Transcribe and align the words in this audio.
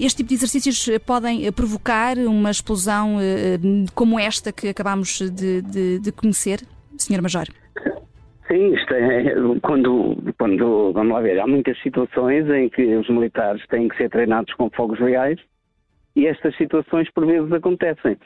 este 0.00 0.18
tipo 0.18 0.28
de 0.28 0.34
exercícios 0.34 0.98
podem 1.06 1.50
provocar 1.52 2.18
uma 2.18 2.50
explosão 2.50 3.16
como 3.94 4.18
esta 4.18 4.52
que 4.52 4.68
acabámos 4.68 5.18
de, 5.18 5.62
de, 5.62 5.98
de 5.98 6.12
conhecer, 6.12 6.60
Sr. 6.98 7.22
Major? 7.22 7.46
Sim, 8.46 8.74
isto 8.74 8.94
é, 8.94 9.34
quando, 9.62 10.16
quando, 10.38 10.92
vamos 10.92 11.12
lá 11.12 11.20
ver, 11.20 11.40
há 11.40 11.46
muitas 11.46 11.80
situações 11.82 12.48
em 12.50 12.68
que 12.68 12.94
os 12.96 13.08
militares 13.08 13.66
têm 13.68 13.88
que 13.88 13.96
ser 13.96 14.10
treinados 14.10 14.52
com 14.54 14.68
fogos 14.70 14.98
reais 14.98 15.40
e 16.14 16.26
estas 16.26 16.56
situações 16.56 17.10
por 17.12 17.26
vezes 17.26 17.50
acontecem. 17.52 18.16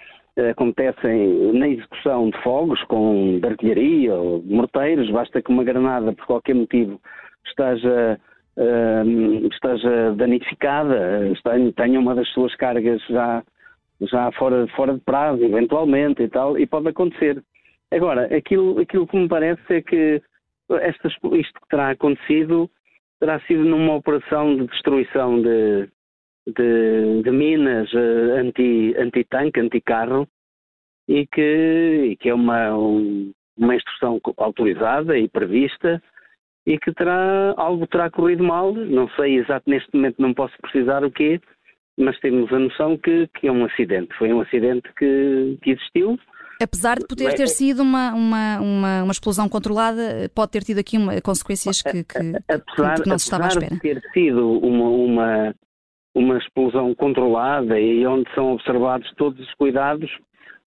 Acontecem 0.50 1.52
na 1.52 1.68
execução 1.68 2.30
de 2.30 2.42
fogos 2.42 2.82
com 2.84 3.40
de 3.40 3.46
artilharia 3.46 4.14
ou 4.14 4.40
de 4.40 4.52
morteiros, 4.52 5.10
basta 5.10 5.42
que 5.42 5.50
uma 5.50 5.64
granada, 5.64 6.12
por 6.12 6.26
qualquer 6.26 6.54
motivo, 6.54 7.00
esteja, 7.44 8.20
esteja 9.52 10.14
danificada, 10.14 11.32
tenha 11.76 12.00
uma 12.00 12.14
das 12.14 12.28
suas 12.30 12.54
cargas 12.56 13.00
já, 13.08 13.42
já 14.00 14.32
fora, 14.32 14.66
fora 14.68 14.94
de 14.94 15.00
prazo, 15.00 15.44
eventualmente 15.44 16.22
e 16.22 16.28
tal, 16.28 16.58
e 16.58 16.66
pode 16.66 16.88
acontecer. 16.88 17.42
Agora, 17.90 18.24
aquilo, 18.36 18.80
aquilo 18.80 19.06
que 19.06 19.16
me 19.16 19.28
parece 19.28 19.62
é 19.70 19.82
que 19.82 20.22
estas, 20.70 21.12
isto 21.12 21.60
que 21.60 21.68
terá 21.70 21.90
acontecido 21.90 22.70
terá 23.18 23.40
sido 23.40 23.64
numa 23.64 23.94
operação 23.94 24.56
de 24.56 24.66
destruição 24.66 25.42
de, 25.42 25.88
de, 26.46 27.22
de 27.22 27.30
minas 27.30 27.92
uh, 27.92 28.36
anti, 28.38 28.94
anti-tanque, 28.96 29.60
anti-carro, 29.60 30.28
e 31.08 31.26
que, 31.26 32.10
e 32.10 32.16
que 32.16 32.28
é 32.28 32.34
uma, 32.34 32.76
um, 32.76 33.32
uma 33.56 33.74
instrução 33.74 34.20
autorizada 34.36 35.18
e 35.18 35.28
prevista, 35.28 36.02
e 36.68 36.78
que 36.78 36.92
terá, 36.92 37.54
algo 37.56 37.86
terá 37.86 38.10
corrido 38.10 38.44
mal, 38.44 38.74
não 38.74 39.08
sei 39.16 39.38
exato, 39.38 39.70
neste 39.70 39.88
momento 39.94 40.20
não 40.20 40.34
posso 40.34 40.54
precisar 40.60 41.02
o 41.02 41.10
quê, 41.10 41.40
mas 41.96 42.20
temos 42.20 42.52
a 42.52 42.58
noção 42.58 42.98
que, 42.98 43.26
que 43.28 43.48
é 43.48 43.52
um 43.52 43.64
acidente. 43.64 44.14
Foi 44.18 44.30
um 44.30 44.42
acidente 44.42 44.86
que, 44.98 45.58
que 45.62 45.70
existiu, 45.70 46.18
Apesar 46.60 46.98
de 46.98 47.06
poder 47.06 47.34
ter 47.34 47.46
sido 47.46 47.82
uma, 47.82 48.12
uma, 48.12 48.58
uma, 48.60 49.02
uma, 49.04 49.12
explosão 49.12 49.48
controlada, 49.48 50.28
pode 50.34 50.50
ter 50.50 50.64
tido 50.64 50.80
aqui 50.80 50.98
uma, 50.98 51.20
consequências 51.20 51.80
que, 51.80 52.02
que, 52.02 52.18
apesar, 52.52 53.00
que 53.00 53.08
não 53.08 53.16
se 53.16 53.26
estava 53.26 53.44
à 53.44 53.46
espera. 53.46 53.74
de 53.76 53.80
ter 53.80 54.02
sido 54.12 54.58
uma, 54.58 54.88
uma, 54.88 55.54
uma 56.16 56.36
explosão 56.36 56.92
controlada 56.96 57.78
e 57.78 58.04
onde 58.04 58.28
são 58.34 58.54
observados 58.54 59.08
todos 59.16 59.38
os 59.38 59.54
cuidados, 59.54 60.10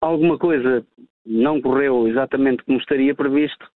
alguma 0.00 0.38
coisa 0.38 0.86
não 1.26 1.60
correu 1.60 2.06
exatamente 2.06 2.62
como 2.62 2.78
estaria 2.78 3.12
previsto 3.12 3.66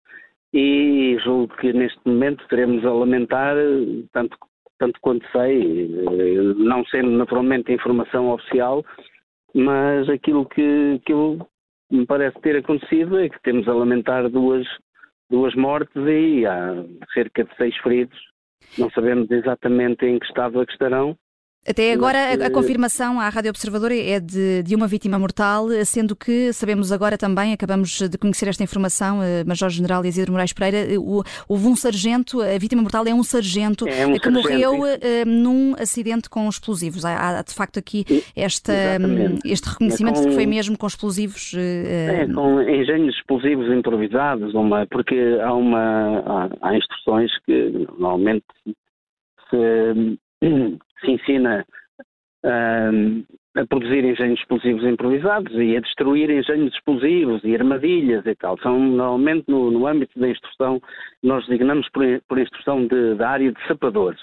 e 0.55 1.19
julgo 1.25 1.53
que 1.57 1.73
neste 1.73 1.99
momento 2.07 2.47
teremos 2.49 2.87
a 2.87 2.93
lamentar, 2.93 3.57
tanto, 4.13 4.39
tanto 4.79 5.01
quanto 5.01 5.27
sei, 5.33 5.89
não 6.57 6.85
sendo 6.87 7.11
naturalmente 7.11 7.73
informação 7.73 8.31
oficial, 8.31 8.85
mas 9.53 10.09
aquilo 10.09 10.47
que, 10.47 11.01
que 11.05 11.13
me 11.91 12.07
parece 12.07 12.41
ter 12.41 12.57
acontecido 12.57 13.19
é 13.19 13.29
que 13.29 13.43
temos 13.43 13.67
a 13.67 13.75
lamentar 13.75 14.31
duas, 14.31 14.65
duas 15.29 15.57
mortes 15.57 15.97
e 15.97 16.47
há 16.47 16.85
cerca 17.13 17.43
de 17.43 17.57
seis 17.57 17.77
feridos. 17.79 18.19
Não 18.79 18.89
sabemos 18.91 19.29
exatamente 19.33 20.07
em 20.07 20.21
que 20.21 20.27
estado 20.27 20.63
é 20.63 20.67
que 20.67 20.73
estarão, 20.73 21.17
até 21.67 21.93
agora 21.93 22.19
a, 22.19 22.47
a, 22.47 22.51
confirmação 22.51 23.19
à 23.19 23.29
Rádio 23.29 23.51
Observadora 23.51 23.97
é 23.97 24.21
de, 24.21 24.63
de, 24.63 24.75
uma 24.75 24.87
vítima 24.87 25.19
mortal, 25.19 25.69
sendo 25.85 26.15
que 26.15 26.53
sabemos 26.53 26.93
agora 26.93 27.17
também, 27.17 27.53
acabamos 27.53 28.01
de 28.01 28.19
conhecer 28.19 28.49
esta 28.49 28.63
informação, 28.63 29.21
uh, 29.21 29.47
Major-General 29.47 30.05
Isidro 30.05 30.33
Moraes 30.33 30.53
Pereira, 30.53 30.93
eh, 30.93 30.99
houve 31.49 31.67
um 31.67 31.75
sargento, 31.75 32.43
a 32.43 32.59
vítima 32.59 32.83
mortal 32.83 33.07
é 33.07 33.15
um 33.15 33.23
sargento 33.23 33.89
é 33.89 34.07
um 34.07 34.13
que 34.13 34.31
sargento, 34.31 34.31
morreu 34.33 34.83
num 35.27 35.75
acidente 35.79 36.29
com 36.29 36.49
explosivos. 36.49 37.05
Há, 37.05 37.39
há 37.39 37.43
de 37.43 37.55
facto 37.55 37.79
aqui 37.79 38.05
esta, 38.37 38.73
um, 39.01 39.39
este 39.45 39.69
reconhecimento 39.69 40.19
é 40.19 40.23
com, 40.23 40.23
de 40.23 40.29
que 40.29 40.35
foi 40.35 40.47
mesmo 40.47 40.77
com 40.77 40.87
explosivos. 40.87 41.55
É, 41.57 42.27
com 42.27 42.61
engenhos 42.61 43.15
explosivos 43.17 43.73
improvisados, 43.73 44.55
uma, 44.55 44.87
porque 44.87 45.39
há, 45.43 45.55
uma, 45.55 46.19
há, 46.27 46.69
há 46.69 46.77
instruções 46.77 47.31
que 47.47 47.87
normalmente 47.99 48.45
se 49.51 50.19
se 51.01 51.11
ensina 51.11 51.67
a 53.57 53.65
produzir 53.67 54.05
engenhos 54.05 54.41
explosivos 54.41 54.85
improvisados 54.85 55.53
e 55.55 55.77
a 55.77 55.81
destruir 55.81 56.29
engenhos 56.29 56.75
explosivos 56.75 57.43
e 57.45 57.55
armadilhas 57.55 58.27
e 58.27 58.35
tal. 58.35 58.59
São 58.59 58.79
normalmente 58.79 59.45
no, 59.49 59.71
no 59.71 59.87
âmbito 59.87 60.19
da 60.19 60.29
instrução, 60.29 60.81
nós 61.23 61.47
designamos 61.47 61.89
por, 61.91 62.05
por 62.29 62.39
instrução 62.39 62.87
de, 62.87 63.15
da 63.15 63.31
área 63.31 63.53
de 63.53 63.67
sapadores. 63.67 64.21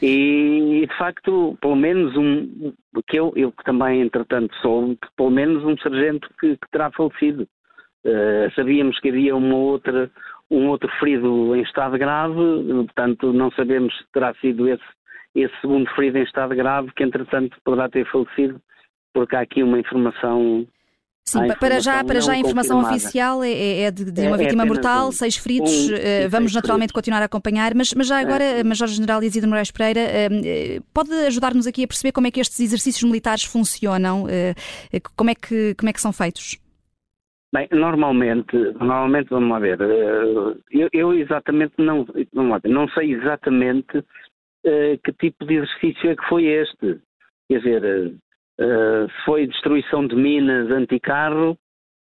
E, 0.00 0.86
de 0.88 0.96
facto, 0.96 1.58
pelo 1.60 1.76
menos 1.76 2.16
um, 2.16 2.72
que 3.06 3.18
eu, 3.18 3.32
eu 3.36 3.52
também 3.64 4.00
entretanto 4.00 4.54
soube, 4.56 4.98
pelo 5.16 5.30
menos 5.30 5.64
um 5.64 5.76
sargento 5.78 6.28
que, 6.40 6.56
que 6.56 6.70
terá 6.70 6.90
falecido. 6.92 7.46
Uh, 8.06 8.50
sabíamos 8.54 8.98
que 9.00 9.08
havia 9.08 9.34
uma 9.34 9.56
outra, 9.56 10.10
um 10.50 10.68
outro 10.68 10.88
ferido 11.00 11.54
em 11.54 11.62
estado 11.62 11.98
grave, 11.98 12.34
portanto 12.86 13.32
não 13.32 13.50
sabemos 13.50 13.94
se 13.98 14.04
terá 14.12 14.32
sido 14.34 14.68
esse 14.68 14.84
esse 15.42 15.60
segundo 15.60 15.88
ferido 15.94 16.18
em 16.18 16.22
estado 16.22 16.54
grave, 16.54 16.92
que 16.94 17.02
entretanto 17.02 17.56
poderá 17.64 17.88
ter 17.88 18.06
falecido, 18.10 18.60
porque 19.12 19.36
há 19.36 19.40
aqui 19.40 19.62
uma 19.62 19.78
informação 19.78 20.66
Sim, 21.28 21.46
para 21.60 21.78
já, 21.78 22.02
para 22.02 22.20
já 22.22 22.32
a 22.32 22.38
informação 22.38 22.80
oficial 22.80 23.44
é, 23.44 23.50
é, 23.50 23.80
é 23.82 23.90
de, 23.90 24.10
de, 24.10 24.20
uma 24.22 24.36
é, 24.36 24.40
é 24.40 24.44
vítima 24.44 24.64
mortal, 24.64 25.08
um, 25.08 25.12
seis 25.12 25.36
feridos. 25.36 25.90
Um, 25.90 25.94
uh, 25.94 26.30
vamos 26.30 26.54
naturalmente 26.54 26.88
feridos. 26.88 26.92
continuar 26.92 27.20
a 27.20 27.26
acompanhar, 27.26 27.74
mas, 27.74 27.92
mas 27.92 28.06
já 28.06 28.18
agora, 28.18 28.42
é. 28.42 28.64
Major 28.64 28.88
General 28.88 29.22
Isidro 29.22 29.48
Moraes 29.50 29.70
Pereira, 29.70 30.00
uh, 30.00 30.82
pode 30.94 31.12
ajudar-nos 31.26 31.66
aqui 31.66 31.84
a 31.84 31.86
perceber 31.86 32.12
como 32.12 32.26
é 32.26 32.30
que 32.30 32.40
estes 32.40 32.58
exercícios 32.60 33.02
militares 33.04 33.44
funcionam? 33.44 34.24
Uh, 34.24 34.54
como, 35.14 35.28
é 35.28 35.34
que, 35.34 35.74
como 35.74 35.90
é 35.90 35.92
que 35.92 36.00
são 36.00 36.12
feitos? 36.12 36.56
Bem, 37.52 37.68
normalmente, 37.72 38.56
normalmente, 38.78 39.28
vamos 39.30 39.50
lá 39.50 39.58
ver, 39.58 39.80
eu, 39.80 40.88
eu 40.92 41.14
exatamente 41.14 41.72
não, 41.78 42.06
vamos 42.32 42.60
ver, 42.62 42.68
não 42.68 42.88
sei 42.90 43.12
exatamente 43.14 44.04
que 44.62 45.12
tipo 45.14 45.44
de 45.44 45.56
exercício 45.56 46.10
é 46.10 46.16
que 46.16 46.28
foi 46.28 46.44
este. 46.44 47.00
Quer 47.48 47.58
dizer, 47.58 48.14
uh, 48.60 49.08
se 49.08 49.24
foi 49.24 49.46
destruição 49.46 50.06
de 50.06 50.14
minas 50.14 50.70
anticarro, 50.70 51.56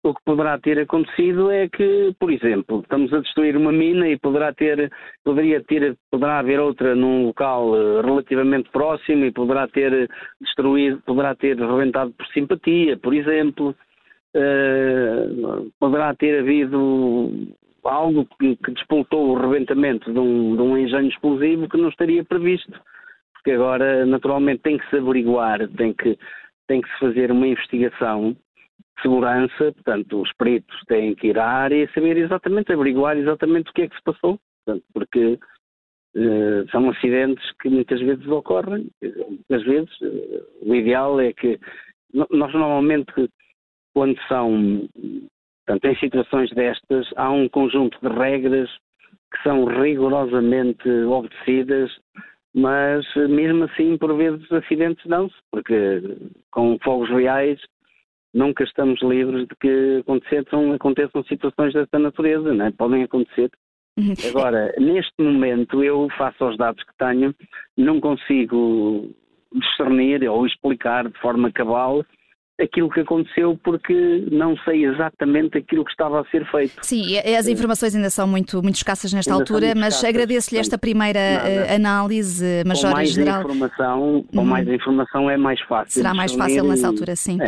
o 0.04 0.14
que 0.14 0.22
poderá 0.24 0.60
ter 0.60 0.80
acontecido 0.80 1.50
é 1.50 1.68
que, 1.68 2.14
por 2.20 2.32
exemplo, 2.32 2.82
estamos 2.82 3.12
a 3.12 3.20
destruir 3.22 3.58
uma 3.58 3.72
mina 3.72 4.08
e 4.08 4.20
poderá 4.20 4.54
ter, 4.54 4.92
poderia 5.24 5.64
ter, 5.64 5.98
poderá 6.12 6.40
haver 6.40 6.60
outra 6.60 6.94
num 6.96 7.26
local 7.26 7.72
relativamente 8.04 8.70
próximo 8.70 9.26
e 9.26 9.32
poderá 9.32 9.68
ter 9.68 10.08
destruído, 10.40 11.02
poderá 11.02 11.34
ter 11.34 11.58
rebentado 11.58 12.12
por 12.12 12.28
simpatia, 12.28 12.98
por 12.98 13.14
exemplo. 13.16 13.76
Uh, 14.36 15.72
poderá 15.80 16.14
ter 16.14 16.40
havido 16.40 17.32
algo 17.84 18.28
que, 18.40 18.56
que 18.58 18.72
despoltou 18.72 19.30
o 19.30 19.40
de 19.74 20.20
um, 20.20 20.56
de 20.56 20.62
um 20.62 20.78
engenho 20.78 21.08
explosivo 21.10 21.70
que 21.70 21.78
não 21.78 21.90
estaria 21.90 22.24
previsto. 22.24 22.80
Porque 23.34 23.52
agora, 23.52 24.06
naturalmente, 24.06 24.64
tem 24.64 24.78
que 24.78 24.90
se 24.90 24.98
averiguar, 24.98 25.68
tem 25.70 25.94
que, 25.94 26.18
tem 26.68 26.82
que 26.82 26.90
se 26.90 27.00
fazer 27.00 27.32
uma 27.32 27.48
investigação 27.48 28.32
de 28.32 29.02
segurança, 29.02 29.72
portanto, 29.74 30.22
os 30.22 30.32
peritos 30.34 30.80
têm 30.88 31.16
que 31.16 31.28
ir 31.28 31.40
à 31.40 31.48
área 31.48 31.84
e 31.84 31.94
saber 31.94 32.18
exatamente, 32.18 32.72
averiguar 32.72 33.18
exatamente 33.18 33.70
o 33.70 33.74
que 33.74 33.84
é 33.84 33.88
que 33.88 33.96
se 33.96 34.04
passou, 34.04 34.40
portanto, 34.66 34.86
porque 34.94 35.38
uh, 36.16 36.70
são 36.72 36.90
acidentes 36.90 37.46
que 37.62 37.70
muitas 37.70 38.00
vezes 38.00 38.26
ocorrem, 38.28 38.88
muitas 39.02 39.64
vezes 39.64 40.02
uh, 40.02 40.48
o 40.62 40.74
ideal 40.74 41.20
é 41.20 41.34
que 41.34 41.60
nós 42.14 42.54
normalmente 42.54 43.30
quando 43.94 44.18
são 44.28 44.88
Portanto, 45.66 45.86
em 45.86 46.00
situações 46.00 46.52
destas, 46.52 47.08
há 47.16 47.32
um 47.32 47.50
conjunto 47.50 47.98
de 48.00 48.08
regras 48.08 48.70
que 49.36 49.44
são 49.44 49.66
rigorosamente 49.66 50.88
obedecidas, 50.90 51.92
mas 52.54 53.06
mesmo 53.16 53.66
assim, 53.66 53.98
por 53.98 54.16
vezes, 54.16 54.50
acidentes 54.52 55.06
dão-se, 55.06 55.36
porque 55.52 56.02
com 56.52 56.78
fogos 56.84 57.10
reais 57.10 57.60
nunca 58.34 58.64
estamos 58.64 59.02
livres 59.02 59.48
de 59.48 59.56
que 59.56 59.98
aconteçam, 60.02 60.74
aconteçam 60.74 61.24
situações 61.24 61.74
desta 61.74 62.00
natureza, 62.00 62.54
não 62.54 62.66
é? 62.66 62.72
podem 62.72 63.04
acontecer. 63.04 63.50
Uhum. 63.98 64.14
Agora, 64.30 64.74
neste 64.78 65.14
momento, 65.22 65.82
eu, 65.84 66.10
face 66.18 66.36
aos 66.42 66.58
dados 66.58 66.84
que 66.84 66.98
tenho, 66.98 67.34
não 67.78 68.02
consigo 68.02 69.10
discernir 69.54 70.28
ou 70.30 70.46
explicar 70.46 71.08
de 71.08 71.18
forma 71.20 71.52
cabal 71.52 72.06
aquilo 72.60 72.90
que 72.90 73.02
aconteceu 73.02 73.60
porque 73.64 74.26
não 74.32 74.56
sei 74.60 74.86
exatamente 74.86 75.58
aquilo 75.58 75.84
que 75.84 75.92
estava 75.92 76.22
a 76.22 76.26
ser 76.26 76.50
feito. 76.50 76.74
Sim, 76.82 77.18
as 77.20 77.48
informações 77.48 77.96
ainda 77.96 78.10
são 78.10 78.28
muito, 78.28 78.62
muito 78.64 78.76
escassas 78.76 79.12
nesta 79.12 79.34
ainda 79.34 79.44
altura, 79.44 79.74
mas 79.76 80.04
agradeço-lhe 80.04 80.60
esta 80.60 80.78
primeira 80.78 81.20
nada. 81.20 81.50
Eh, 81.50 81.76
análise, 81.76 82.64
Major 82.66 82.90
com 82.90 82.96
mais 82.96 83.10
General. 83.10 83.42
Informação, 83.42 84.26
com 84.32 84.40
uhum. 84.40 84.46
mais 84.46 84.68
informação 84.68 85.30
é 85.30 85.38
mais 85.38 85.62
fácil. 85.62 85.94
Será 85.94 86.14
mais 86.14 86.34
fácil 86.34 86.64
nessa 86.64 86.88
altura, 86.88 87.16
sim. 87.16 87.42
É. 87.42 87.48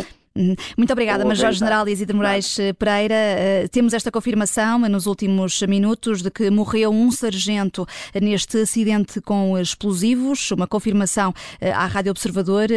Muito 0.78 0.92
obrigada, 0.94 1.26
Major-General 1.26 1.88
Isidro 1.88 2.16
Moraes 2.16 2.60
eh, 2.60 2.72
Pereira. 2.74 3.16
Uh, 3.16 3.70
temos 3.70 3.94
esta 3.94 4.12
confirmação 4.12 4.80
nos 4.80 5.08
últimos 5.08 5.62
minutos 5.64 6.22
de 6.22 6.30
que 6.30 6.52
morreu 6.52 6.92
um 6.92 7.10
sargento 7.12 7.88
neste 8.22 8.60
acidente 8.60 9.20
com 9.20 9.58
explosivos, 9.58 10.52
uma 10.52 10.68
confirmação 10.68 11.34
à 11.74 11.86
Rádio 11.88 12.12
Observador 12.12 12.68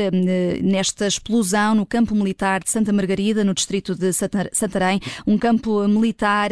nesta 0.63 1.07
explosão 1.07 1.75
no 1.75 1.85
campo 1.85 2.15
militar 2.15 2.63
de 2.63 2.71
Santa 2.71 2.93
Margarida, 2.93 3.45
no 3.45 3.53
distrito 3.53 3.95
de 3.95 4.11
Santarém, 4.13 5.01
um 5.27 5.37
campo 5.37 5.87
militar 5.87 6.51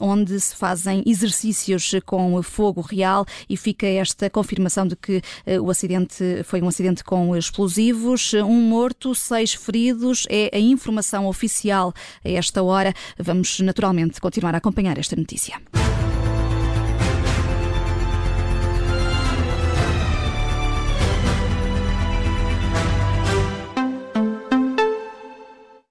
onde 0.00 0.38
se 0.40 0.54
fazem 0.54 1.02
exercícios 1.06 1.92
com 2.06 2.42
fogo 2.42 2.80
real 2.80 3.26
e 3.48 3.56
fica 3.56 3.86
esta 3.86 4.30
confirmação 4.30 4.86
de 4.86 4.96
que 4.96 5.20
o 5.60 5.70
acidente 5.70 6.42
foi 6.44 6.62
um 6.62 6.68
acidente 6.68 7.04
com 7.04 7.36
explosivos, 7.36 8.32
um 8.34 8.60
morto, 8.60 9.14
seis 9.14 9.54
feridos, 9.54 10.26
é 10.38 10.56
a 10.56 10.58
informação 10.58 11.26
oficial 11.26 11.92
a 12.24 12.28
esta 12.28 12.62
hora. 12.62 12.92
Vamos 13.18 13.60
naturalmente 13.60 14.20
continuar 14.20 14.54
a 14.54 14.58
acompanhar 14.58 14.98
esta 14.98 15.16
notícia. 15.16 15.60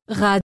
Rádio 0.10 0.42